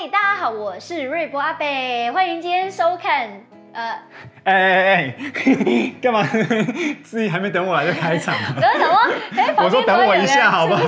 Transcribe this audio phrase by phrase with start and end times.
[0.00, 3.28] 嗨，大家好，我是瑞博阿北，欢迎今天收看。
[3.72, 3.94] 呃，
[4.44, 5.14] 哎哎哎，
[6.02, 6.22] 干嘛？
[7.04, 8.34] 自己还没等我来就开场？
[8.60, 10.84] 等我等我，我说等我一下，好不好？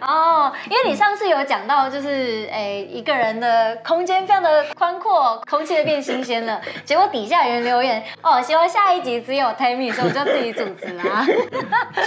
[0.00, 6.60] 哦，因为你上次有讲到，就是哎，一个人的空间非常的宽阔，空气变新鲜了。
[6.84, 11.26] 结果底下有人留言，哦，希望下一集只有 Tammy，所以我就自己主持啦。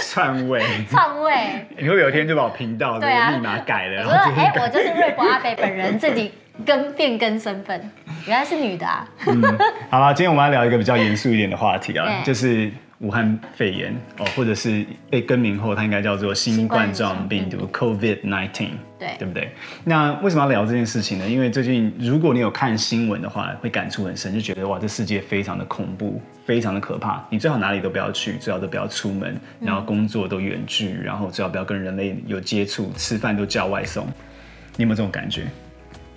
[0.00, 4.04] 篡位，篡位，你会有一天就把我频道的密码改了？
[4.04, 6.32] 我说，哎，我就是瑞博阿北本人自己。
[6.64, 7.80] 更变更身份，
[8.26, 9.08] 原来是女的啊！
[9.26, 9.42] 嗯，
[9.90, 19.50] 好了，今天我们要聊一个比较严肃一点的话题啊，就是武汉肺炎哦，或者是被更名后，它应该叫做新冠状病毒 （COVID-19），对，对不对？
[19.84, 21.26] 那为什么要聊这件事情呢？
[21.26, 27.24] 因为最近如果你有看新闻的话，会感触很深，就觉得哇，这世界非常的恐怖，非常的可怕。
[27.30, 34.06] 你最好哪里都不要去，最好都不要出门，然后工作都远距，然后最好不要跟人类有接触，吃饭都叫外送。
[34.76, 35.46] 你有没有这种感觉？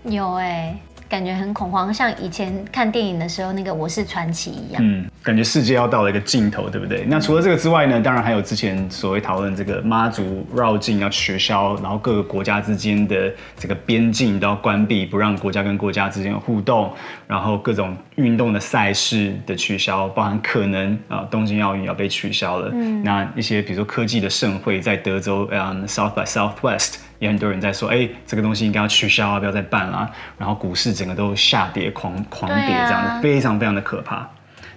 [0.04, 4.82] 有哎、欸，感觉很恐慌，像以前看电影的时候那个《我是传奇》一样。
[4.84, 7.06] 嗯，感觉世界要到了一个尽头，对不对？
[7.08, 8.02] 那除了这个之外呢？
[8.02, 16.92] 当然还有之前所谓讨论这个妈祖绕境要取消，然后各个国家之间的这个边境都要关闭，不让国家跟国家之间有互动，
[17.28, 22.70] 然后各种运动的赛事的取消，包含可能啊东京奥运要被取消了。
[22.74, 26.96] 嗯，那一些比如说科技的盛会在德州，嗯，South by Southwest。
[27.20, 30.10] 也很多人在说，哎、欸，这个东西应该要取消啊，不要再办了。
[30.38, 34.30] 然后股市整个都下跌，狂狂跌，这样子非常非常的可怕，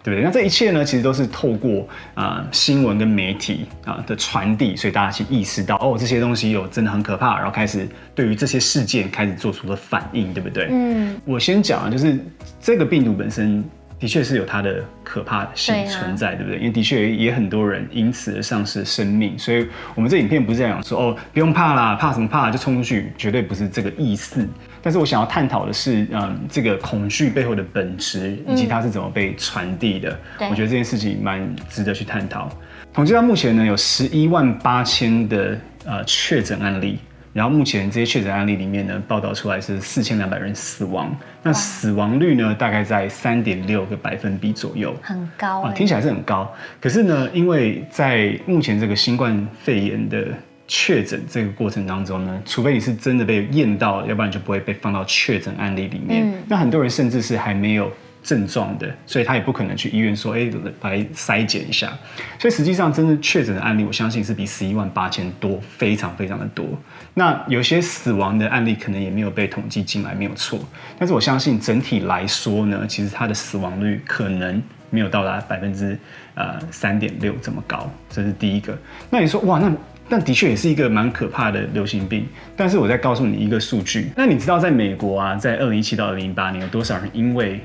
[0.02, 0.24] 对不对？
[0.24, 10.68] 那这一切呢，其实都是透过啊、呃、新闻跟媒体啊的传递，所以大家去意识到，哦，这些东西有真的很可怕，然后开始对于这些事件开始做出了反应，对不对？
[10.70, 12.18] 嗯，我先讲啊，就是
[12.60, 13.64] 这个病毒本身。
[13.98, 16.58] 的确是有它的可怕性存在，对，啊、对不对？
[16.58, 24.46] 因为的确也很多人因此而丧失生命，所以我们这影片不是在讲说哦，不用怕啦，怕什么怕就冲出去，绝对不是这个意思。
[24.82, 30.10] 但是我想要探讨的是，嗯，这个恐惧背后的本质以及它是怎么被传递的。
[30.40, 32.50] 嗯、我觉得这件事情蛮值得去探讨。
[32.92, 36.98] 统计到目前呢，有十一万八千的呃确诊案例。
[37.36, 46.50] 然后目前这些确诊案例里面呢，报道出来是四千两百人死亡，那死亡率呢，大概在三点六个百分比左右，很高啊，听起来是很高。
[46.80, 50.28] 可是呢，因为在目前这个新冠肺炎的
[50.66, 56.26] 确诊这个过程当中呢，除非你是真的被验到，要不然就不会被放到确诊案例里面。
[56.26, 57.92] 嗯、那很多人甚至是还没有。
[58.26, 61.96] 症状的，所以他也不可能去医院说，哎、欸，来筛检一下。
[62.40, 66.66] 所以实际上，真正确诊的案例，我相信是比十一万八千多，非常非常的多。
[67.14, 70.58] 那有些死亡的案例可能也没有被统计进来，没有错。
[70.98, 74.60] 但是我相信整体来说呢，其实它的死亡率可能
[74.90, 75.96] 没有到达百分之
[76.34, 78.76] 呃三点六这么高，这是第一个。
[79.08, 79.72] 那你说，哇，那
[80.08, 82.26] 那的确也是一个蛮可怕的流行病。
[82.56, 87.60] 但是我再告诉你一个数据，那你知道在美国啊，在二零一七到二零一八年有多少人因为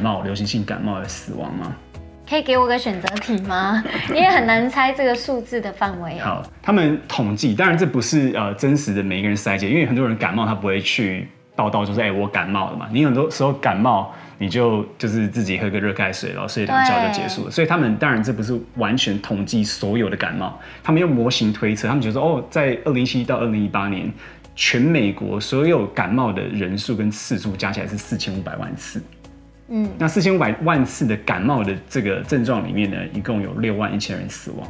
[0.00, 1.74] 冒、流行性感冒而死亡吗？
[2.28, 3.82] 可以给我个选择题吗？
[4.10, 6.16] 因为很难猜这个数字的范围。
[6.20, 12.86] 好，他们统计，当然这不是呃真实的每一个人筛检，因为很多人感冒他不会去报道，就是哎、欸、我感冒了嘛。
[12.92, 17.50] 你很多时候感冒，你就就是自己喝个热开水，然后睡两觉就结束了。
[17.50, 24.08] 所以他们当然这不是完全统计所有的感冒，他们用模型推测，他们觉得说哦，在二零一七到二零一八年，
[24.54, 29.02] 全美国所有感冒的人数跟次数加起来是四千五百万次。
[29.72, 34.68] 嗯，那四千五百万次的感冒的这个症状里面呢，一共有六万一千人死亡。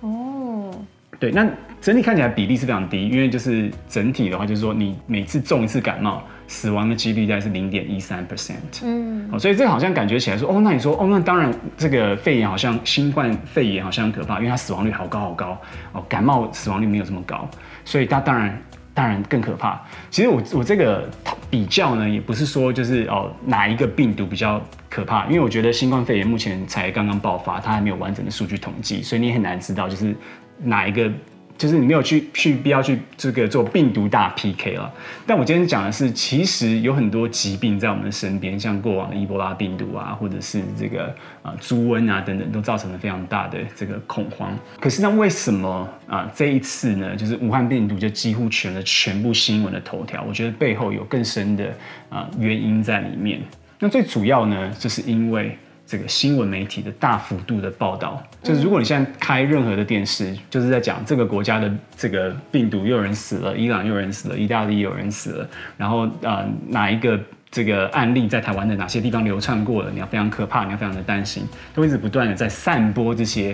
[0.00, 0.70] 哦，
[1.18, 1.44] 对，那
[1.80, 8.54] 整体看起来比例是非常低，因为就是整体的话，就是说你每次中一次感冒，死亡的几率大概是零点一三 percent。
[8.84, 15.60] 嗯，所以这个好像感觉起来说，哦，那你说，哦，那当然这个肺炎好像新冠肺炎好像很可怕，因为它死亡率好高好高，
[15.92, 17.50] 哦，感冒死亡率没有这么高，
[17.84, 18.56] 所以它当然。
[18.98, 19.80] 当然更可怕。
[20.10, 21.08] 其实我我这个
[21.48, 24.60] 比较呢，也不是说就是哦哪一个病毒比较
[24.90, 30.16] 可怕，因为我觉得新冠肺炎目前才刚刚爆发，它还没有完整的数据统计，所以你很难知道就是
[30.58, 31.08] 哪一个。
[31.58, 34.90] 就是你没有去去必要去这个做病毒大 PK 了，
[35.26, 41.12] 但我今天讲的是，其实有很多疾病在我们的身边，像过往的伊波拉病毒啊，或者是这个
[41.42, 44.56] 啊猪瘟啊等等，都造成了非常大的这个恐慌。
[44.78, 50.22] 可是那为什么啊这一次呢，就是武汉病毒就几乎全了全部新闻的头条？
[50.22, 51.74] 我觉得背后有更深的
[52.08, 53.40] 啊原因在里面。
[53.80, 55.58] 那最主要呢，就是因为。
[55.88, 65.48] 这个新闻媒体的大幅度的报道，就是如果你现在开任何的电视，就是在讲这个国家的这个病毒又有人死了，伊朗又有人死了，意大利又有人死了，
[65.78, 67.18] 然后呃哪一个
[67.50, 71.42] 这个案例在台湾的哪些地方流窜过了，你要非常可怕，你要非常的担心，
[71.74, 73.52] 都一直不断的在散播这些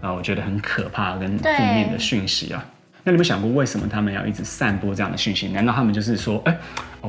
[0.00, 2.64] 啊、呃，我觉得很可怕跟负面的讯息啊。
[3.04, 5.46] 那你们想过，为什么他们要一直散播这样的讯息？
[5.48, 6.58] 难道他们就是说，哎、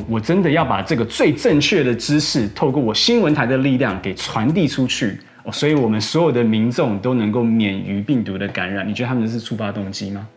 [0.08, 5.20] 我真的要把这个最正确的知识，透过我新闻台的力量给传递出去？
[5.44, 8.88] 哦，所以我们所有的民众都能够免于病毒的感染？
[8.88, 10.28] 你觉得他们是触发动机吗？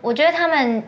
[0.00, 0.82] 我觉得他们。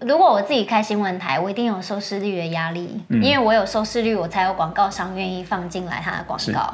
[0.00, 6.72] 如果我自己开新闻台，我一定有收视率的压力，嗯、因为我有收视率，我才有广告商愿意放进来他的广告。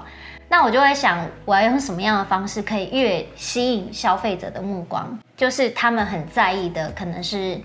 [0.56, 5.18] 那我就会想，我要用什么样的方式可以越吸引消费者的目光？
[5.36, 7.60] 就是他们很在意的，可能是。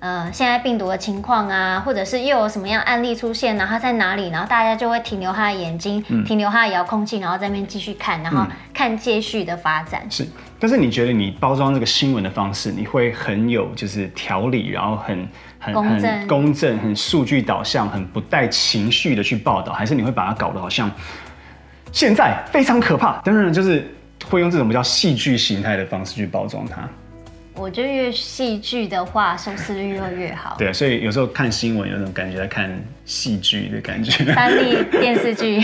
[0.00, 8.44] 呃，现在病毒的情况啊，或者是又有什么样案例出现，然后他在哪里，然后大家就会停留他的眼睛，嗯、停留他的遥控器，然后在那边继续看，然后
[8.74, 10.04] 看接续的发展。
[10.10, 10.26] 是，
[10.58, 15.28] 但是你觉得你包装这个新闻的方式，你会很有就是条理，然后很
[15.60, 20.90] 很公正很公正，很数据导向，很不带情绪的去报道，还是你会把它搞得好像
[21.92, 23.20] 现在非常可怕？
[23.24, 23.86] 当然，就是
[24.28, 26.88] 会用这种比较戏剧形态的方式去包装它。
[27.54, 30.56] 我觉得越戏剧的话，收视率会越好。
[30.58, 32.70] 对啊，所以有时候看新闻有种感觉，在看
[33.04, 34.24] 戏剧的感觉。
[34.32, 35.60] 三立电视剧，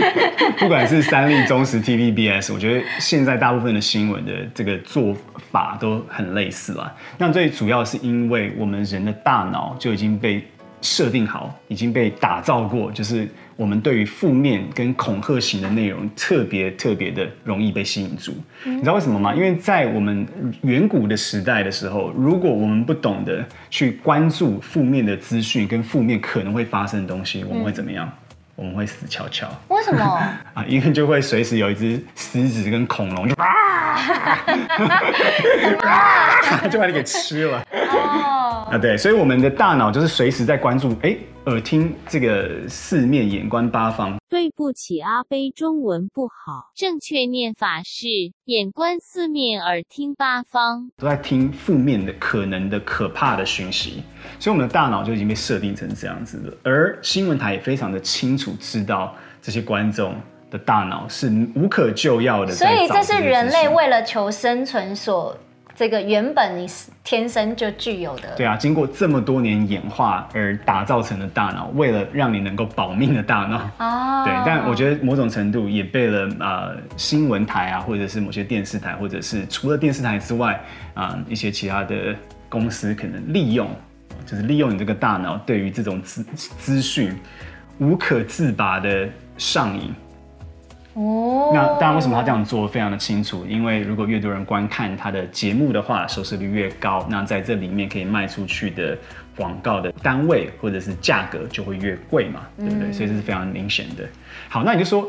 [0.58, 5.14] 不管是三立、中时、TVBS，我觉得现在大部分的新闻的这个做
[5.52, 6.90] 法都很类似啦。
[7.18, 10.42] 那最主要是因为我们人的大脑就已经被
[10.86, 13.28] 设定好，已经被打造过，就是。
[13.58, 18.34] 我们对于负面跟恐吓型的内容特别特别的容易被吸引住，
[18.64, 19.34] 你知道为什么吗？
[19.34, 20.26] 因为在我们
[20.60, 28.06] 远古的时代的时候，如果我们不懂得去关注负面的资讯跟负面可能会发生的东西，我们会怎么样？
[28.56, 29.46] 我们会死翘翘。
[29.68, 30.02] 为什么？
[30.54, 33.98] 啊，因为就会随时有一只狮子跟恐龙就啊，
[36.70, 37.62] 就把你给吃了。
[37.92, 41.16] 哦，啊，对，所以我们的大脑就是随时在关注，哎。
[41.46, 44.18] 耳听这个四面，眼观八方。
[44.36, 48.06] 对不起，阿杯中文不好，正确念法是
[48.44, 50.90] 眼观四面，耳听八方。
[50.98, 54.02] 都在听负面的、可能的、可怕的讯息，
[54.38, 56.54] 所以我们的大脑就已经被设定成这样子了。
[56.64, 60.14] 而新闻台也非常的清楚知道这些观众
[60.50, 62.52] 的大脑是无可救药的。
[62.52, 65.34] 所以这是人类为了求生存所。
[65.76, 80.54] 这个原本你是天生就具有的，对啊，经过这么多年演化而打造成的大脑，为了让你能够保命的大脑，哦，对，但我觉得某种程度也被了呃新闻台啊，或者是某些电视台，或者是除了电视台之外
[80.94, 82.16] 啊、呃、一些其他的
[82.48, 83.68] 公司可能利用，
[84.24, 87.14] 就是利用你这个大脑对于这种资资讯
[87.78, 89.06] 无可自拔的
[89.36, 89.94] 上瘾。
[90.98, 93.44] 哦，那当然，为什么他这样做非常的清楚？
[93.46, 98.96] 因为如果越多人观看他的节目的话，收视率越高，那在这里面可以卖出去的
[99.36, 102.88] 广告的单位或者是价格就会越贵嘛，对不对？
[102.88, 104.04] 嗯、所以这是非常明显的。
[104.48, 105.06] 好，那你就说，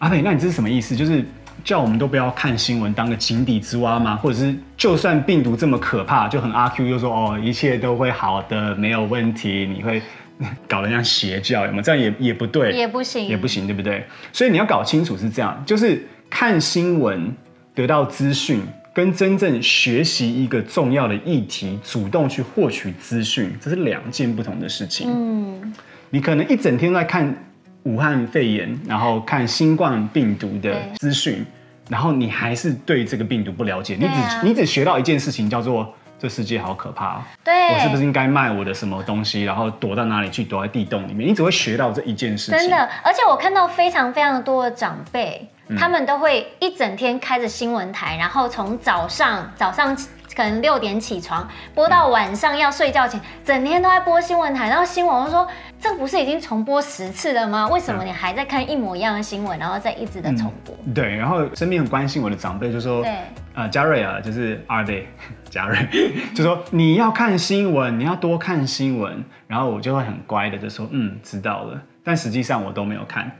[0.00, 0.94] 阿美，那你这是什么意思？
[0.94, 1.24] 就是
[1.64, 4.16] 叫我们都不要看新闻，当个井底之蛙吗？
[4.16, 10.02] 或者是就算病毒这么可怕，就很阿 Q，就说哦，一切都会好的，没有问题，你会。
[10.68, 11.82] 搞得像邪教，有没有？
[11.82, 14.04] 这样也也不对，也不行，也不行，对不对？
[14.32, 17.34] 所以你要搞清楚是这样，就是看新闻
[17.74, 18.60] 得到资讯，
[18.92, 25.08] 跟真正学习一个重要的议题，主动去获取资讯，这是两件不同的事情。
[25.08, 25.72] 嗯，
[26.10, 27.34] 你可能一整天在看
[27.84, 31.44] 武汉肺炎，然后看新冠病毒的资讯，
[31.88, 35.94] 然后你还是对这个病毒不了解，你只、啊、你只学到一件事情，叫做。
[36.22, 37.22] 这世界好可怕哦！
[37.42, 40.44] 对，我是不是应该卖我的什么东西，然后躲到哪里去？
[40.44, 41.28] 躲在地洞里面？
[41.28, 42.60] 你只会学到这一件事情。
[42.60, 49.96] 真的，而且我看到非常非常多的长辈，嗯、他们都会一整天开着新闻台，然后从早上早上
[50.36, 54.68] 可能六点起床，播到晚上要睡觉前，嗯、整天都在播新闻台。
[54.68, 55.48] 然后新闻我说
[55.80, 57.66] ：“这不是已经重播十次了吗？
[57.66, 63.12] 为什么你还在看一模一样的新闻，然后再一直的重播？”嗯、对，然后身边很关心我的长辈就说：“对，
[63.54, 65.08] 呃，嘉瑞啊，就是二贝。”
[65.52, 65.86] 家人
[66.34, 71.82] 就说，你要看新闻，你要多看新闻，然后我就会很乖的就说，嗯，知道了。
[72.04, 73.30] 但实际上我都没有看，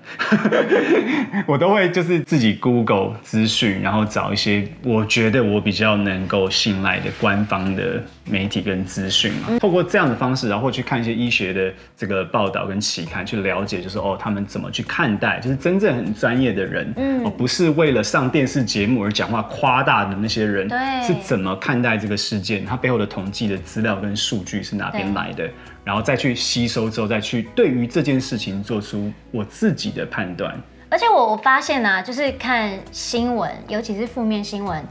[1.46, 9.58] 我都会就是自己 Google 资讯，然后找一些我觉得我比较能够信赖的官方的媒体跟资讯嘛。
[9.58, 25.50] 透过这样的方式，然后去看一些医学的这个报道跟期刊，去了解就是哦，他们怎么去看待，就是真正很专业的人，嗯，不是为了上电视节目而讲话夸大的那些人，对，是怎么看待这个事件，他背后的统计的资料跟数据是哪边来的？
[25.84, 30.60] 然后再去吸收之后，再去对于这件事情做出我自己的判断。
[30.88, 34.84] 而且我我发现啊，就是看新闻，尤其是负面新闻，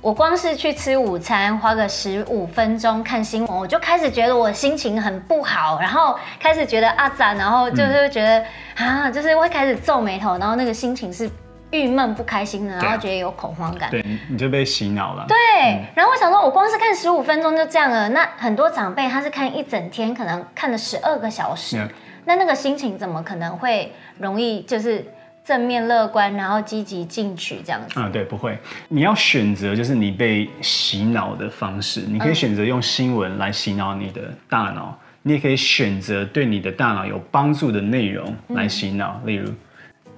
[0.00, 8.38] 我光是去吃午餐，花个十五分钟看新闻，我就开始觉得我心情很不好，然后开始觉得啊咋，然后就是觉得、
[8.76, 11.28] 嗯、啊，就是会开始皱眉头，然后那个心情是
[11.70, 13.90] 郁闷不开心的，然后觉得有恐慌感。
[13.90, 15.26] 对，你就被洗脑了。
[15.28, 18.08] 对，嗯、然后我想说，我光是看十五分钟就这样了。
[18.08, 21.88] 那很多长辈他是看一整天，可能看了十二个小时，嗯、
[22.24, 25.04] 那那个心情怎么可能会容易就是？
[25.44, 27.94] 正面乐观，然后积极进取这样子。
[27.96, 28.56] 嗯，对，不会。
[28.86, 39.50] 你要选择就是你被洗脑的方式，你可以选择用新闻来洗脑你的大脑，嗯、你也可以选择对你的大脑有帮助的内容来洗脑，嗯、例如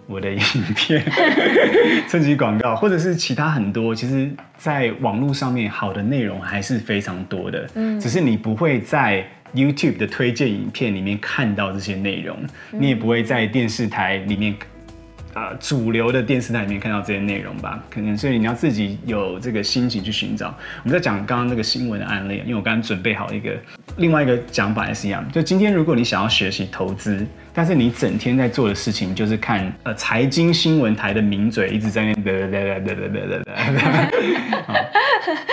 [0.07, 0.39] 我的影
[0.77, 1.03] 片、
[2.07, 3.95] 趁机广告，或者是其他很多。
[3.95, 12.37] 其实，在网络上面好的内容还是非常多的，嗯，只是你不会在 YouTube 的推荐影片里面看到这些内容，
[12.73, 14.55] 你也不会在电视台里面。
[15.35, 20.47] 呃，主流的电视台里面看到这些内容吧，可能所以你要自己有这个心情去寻找。
[20.85, 23.53] 我们在讲刚刚那个新闻的案例，因为我刚刚准备好一个
[23.97, 33.65] 另外一个讲法也是一样，就今天如果你想要学习投资，但是你整天在做的事情就是看呃财经新闻台的名嘴一直在那嘚嘚嘚嘚嘚嘚嘚，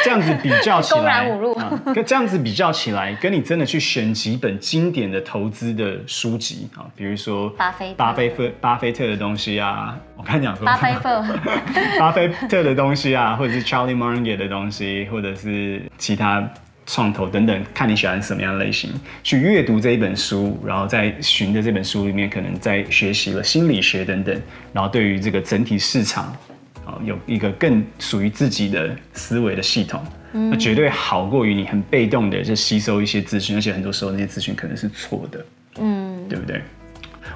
[0.04, 1.28] 这样子比较起来，
[1.96, 9.71] 跟这样子比较起来，跟你真的去选几本经典的投资的书籍啊，比如说巴菲巴菲特巴菲特的东西啊。
[9.72, 11.24] 啊，我刚讲说巴菲特，
[11.98, 16.48] 巴菲特的东西啊，或者是 Charlie Munger 的东西，或者是其他
[16.86, 18.92] 创投等等，看你喜欢什么样的类型，
[19.24, 24.42] 去阅读这一本书，然后在循着这本书里面，可能在学习了心理学等等，
[24.74, 26.26] 然后对于这个整体市场
[26.86, 35.46] 啊，有一个更属于自己的思维的系统，嗯、那绝对好过于你很被动的就吸收一些资讯，而且很多时候那些资讯可能是错的，
[35.80, 36.62] 嗯，对不对？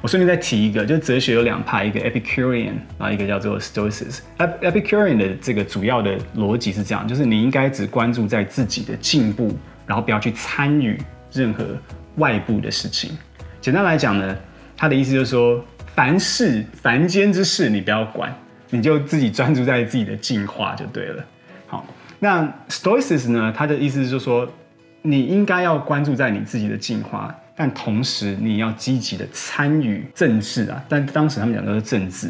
[0.02, 4.20] 我顺便再提一个，就哲学有两派，一个 Epicurean，然后一个叫做 Stoicism。
[4.38, 11.00] Epicurean 的这个主要的逻辑是这样，就是你应该只关注在自己的进步，然后不要去参与
[11.32, 11.66] 任何
[12.18, 13.18] 外部的事情。
[13.60, 14.38] 简单来讲呢，
[14.78, 15.64] 他的意思就是说，
[15.96, 18.32] 凡事凡间之事你不要管，
[18.70, 21.26] 你就自己专注在自己的进化就对了。
[21.66, 21.84] 好，
[22.20, 24.48] 那 Stoicism 呢，他的意思就是说，
[25.02, 27.36] 你应该要关注在你自己的进化。
[27.56, 30.84] 但同时，你要积极的参与政治啊！
[30.90, 32.30] 但当时他们讲的是政治，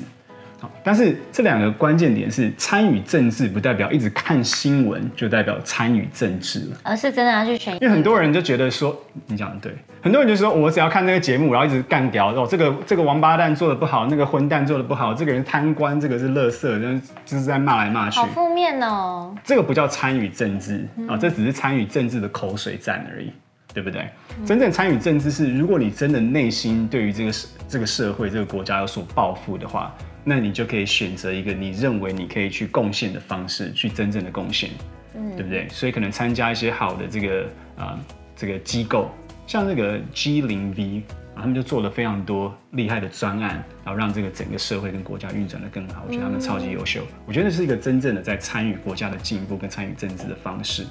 [0.60, 7.74] 好，但是这两个关键点是参与政治，不代表一直看新闻就代表参与政治了，而是真的要去选。
[7.76, 19.36] 因为很多人就觉得说，你讲的对，很多人就说我只要看那个节目，然后一直干掉哦，这个这个王八蛋做的不好，那个混蛋做的不好，这个人贪官，这个是垃圾，就是就是在骂来骂去，好负面哦。
[19.44, 23.32] 这个不叫参与政治啊，这只是参与政治的口水战而已。
[23.76, 24.10] 对不对？
[24.46, 34.70] 真正参与政治是，如果你真的内心对于这个社、这个社会、这个国家有所抱负的话，那你就可以选择一个你认为你可以去贡献的方式，去真正的贡献，
[35.14, 35.68] 嗯，对不对？
[35.68, 37.44] 所以可能参加一些好的这个
[37.76, 38.00] 啊、呃、
[38.34, 39.12] 这个机构，
[39.46, 41.04] 像这个 G 零 V
[41.36, 46.06] 啊，他们就做了非常多厉害的专案，然后让这个整个社会跟国家运转的更好。
[46.08, 50.86] 我觉得他们超级优秀，我觉得是一个真正的在参与国家的进步跟参与政治的方式。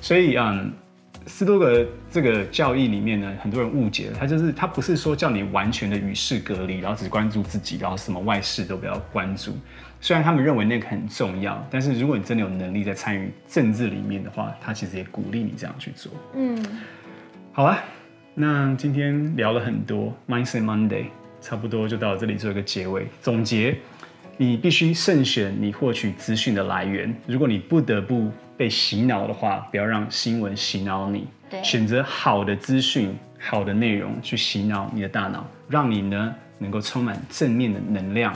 [0.00, 0.72] 所以嗯。
[1.26, 9.56] 斯多葛这个教义里面呢，很多人误解了，他就是他不是说叫你完全的与世隔离，然后只关注自己，然后什么外事都不要关注。
[10.00, 16.10] 虽然他们认为那个很重要，但是如果你真的有能力在参与政治里面的话，他其实也鼓励你这样去做。
[16.34, 16.64] 嗯，
[17.52, 17.78] 好了，
[18.34, 21.04] 那今天聊了很多 Mindset Monday，
[21.42, 23.76] 差不多就到这里做一个结尾总结。
[24.42, 27.14] 你必须慎选你获取资讯的来源。
[27.26, 31.26] 如果你不得不被洗脑的话，不要让新闻洗脑你。
[31.50, 38.32] 对，选择好的资讯、好的内容去洗脑你的大脑，让你呢能够充满正面的能量。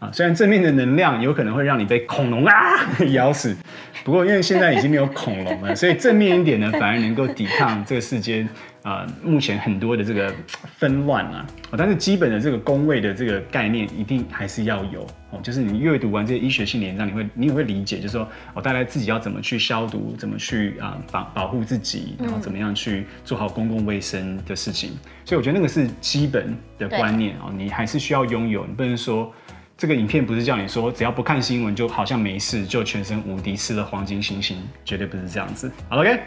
[0.00, 2.52] 啊，虽然正面的能量有可能会让你被恐龙啊
[3.14, 3.56] 咬死，
[4.02, 8.48] 不过因为现在已经没有恐龙了，所以正面一点呢，反而能够抵抗这个世间。
[8.84, 10.30] 呃，目前很多的这个
[10.76, 15.40] 纷乱啊，但是基本的这个工位的这个概念一定还是要有哦。
[15.42, 24.90] 就是你阅读完这些医学性的文章，你会你也会理解，就是说哦，大概自己要怎么去消毒，怎么去啊保保护自己，然后怎么样去做好公共卫生的事情。
[25.24, 28.66] 所以我觉得那个是基本的观念哦，你还是需要拥有。
[28.66, 29.32] 你不能说
[29.78, 35.72] 这个影片不是叫你说只要不看新闻就好像没事，就全身无敌，吃了黄金星星，绝对不是这样子。
[35.88, 36.20] 好，OK。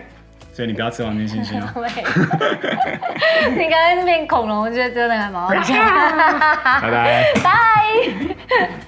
[0.57, 1.67] 所以你不要吃黄金星星哦。
[3.55, 5.75] 你刚才那边恐龙，我觉得真的还蛮好笑。
[6.81, 7.31] 拜拜。
[7.43, 8.86] 拜。